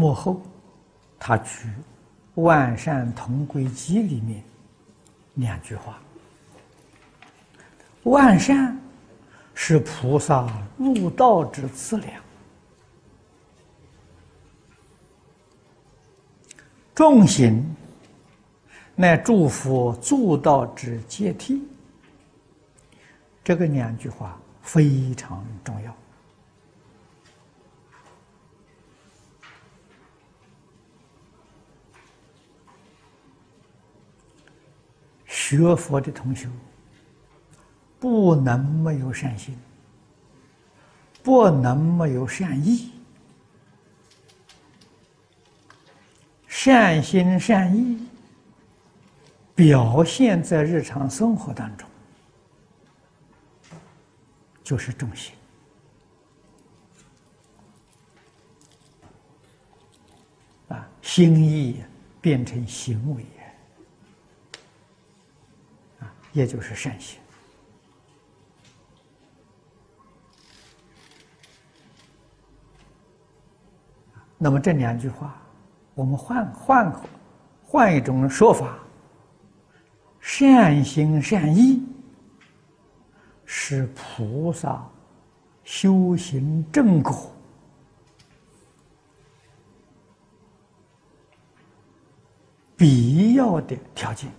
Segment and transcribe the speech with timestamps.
[0.00, 0.40] 幕后，
[1.18, 1.68] 他举
[2.40, 4.42] 《万善同归集》里面
[5.34, 6.00] 两句话
[8.04, 8.74] ：“万善
[9.52, 12.22] 是菩萨入道之资粮，
[16.94, 17.62] 众行
[18.94, 21.62] 乃诸佛助道之阶梯。”
[23.44, 25.94] 这个两句话非常重要。
[35.50, 36.48] 学佛的同学
[37.98, 39.58] 不能没有善心，
[41.24, 42.92] 不能没有善意。
[46.46, 48.06] 善心善意
[49.52, 51.88] 表现在日常生活当中，
[54.62, 55.34] 就是重心
[60.68, 61.82] 啊，心意
[62.20, 63.26] 变成行为。
[66.32, 67.20] 也就是善行。
[74.42, 75.36] 那么这两句话，
[75.94, 77.02] 我们换换
[77.62, 78.78] 换一种说法：
[80.18, 81.86] 善行善意
[83.44, 84.82] 是菩萨
[85.62, 87.30] 修行正果
[92.76, 94.32] 必要的条件。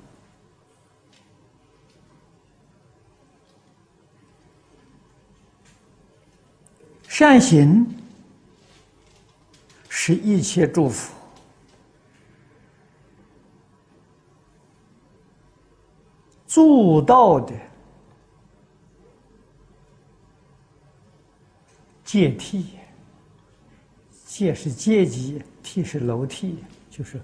[7.21, 7.85] 善行
[9.89, 11.13] 是一切祝福
[16.47, 17.53] 做到的
[22.03, 22.71] 阶梯，
[24.25, 26.57] 阶是阶级，梯是楼梯，
[26.89, 27.21] 就是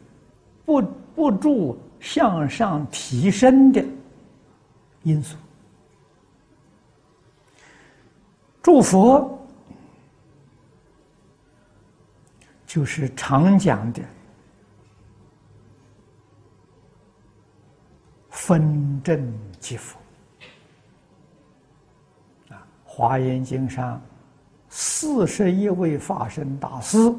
[0.64, 0.80] 不
[1.16, 3.84] 不住向上提升的
[5.02, 5.36] 因素。
[8.62, 9.36] 祝福。
[12.78, 14.04] 就是常讲的
[18.30, 19.98] 分正即佛
[22.50, 22.54] 啊，
[22.86, 24.00] 《华严经》上
[24.70, 27.12] 四十一位法身大师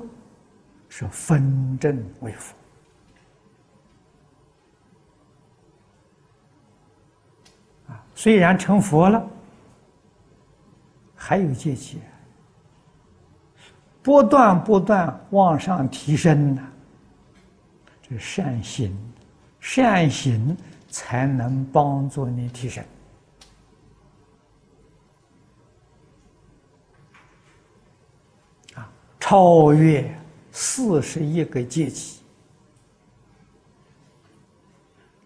[0.89, 2.55] 是分正为佛
[7.89, 9.29] 啊，虽然成佛了，
[11.17, 11.99] 还有阶级。
[14.03, 16.63] 不断不断往上提升呢，
[18.03, 18.97] 这善行，
[19.61, 20.57] 善行
[20.89, 22.83] 才能帮助你提升
[28.75, 30.11] 啊，超越
[30.53, 32.21] 四十一个阶级，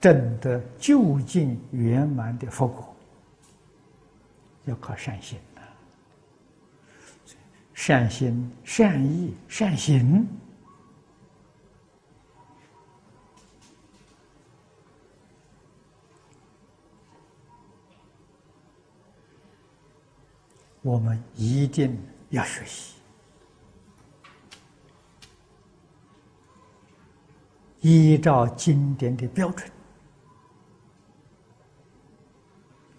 [0.01, 2.93] 证得究竟圆满的佛果，
[4.65, 5.39] 要靠善行。
[7.85, 10.25] 善心、善意、善行，
[20.81, 22.01] 我们一定
[22.31, 22.95] 要学习，
[27.81, 29.69] 依照经典的标准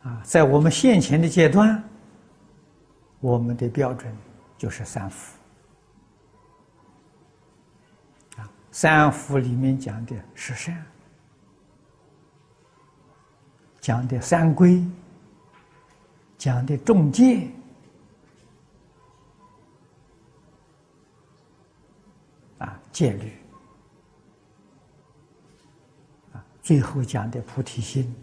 [0.02, 1.82] 啊，在我们现前的阶段，
[3.22, 4.14] 我们的标准。
[4.64, 5.38] 就是三福
[8.38, 10.82] 啊，三福里面讲的是善，
[13.82, 14.82] 讲的三规，
[16.38, 17.50] 讲的众戒
[22.60, 23.34] 啊戒律
[26.32, 28.16] 啊，最后讲的菩提心、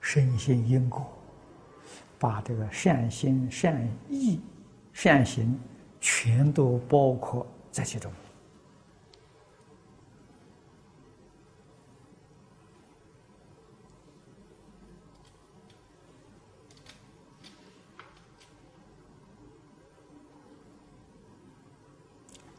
[0.00, 1.06] 深信因果，
[2.18, 4.40] 把这个善心善意。
[5.00, 5.56] 善行
[6.00, 8.12] 全都包括在其中，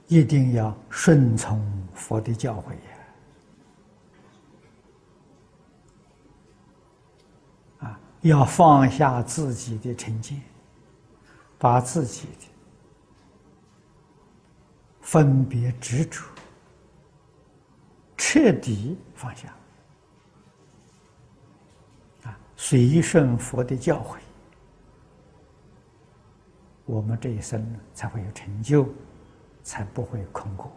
[0.07, 1.61] 一定要顺从
[1.93, 2.71] 佛的教诲
[7.81, 7.89] 呀！
[7.89, 10.41] 啊，要放下自己的成见。
[11.59, 12.47] 把自己的
[15.01, 16.23] 分别执着
[18.15, 19.53] 彻底放下，
[22.23, 24.17] 啊，随顺佛的教诲，
[26.85, 28.87] 我们这一生才会有成就，
[29.61, 30.71] 才不会空过。